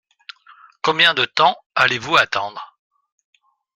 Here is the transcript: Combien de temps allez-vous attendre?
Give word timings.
Combien 0.81 1.13
de 1.13 1.25
temps 1.25 1.55
allez-vous 1.75 2.17
attendre? 2.17 2.75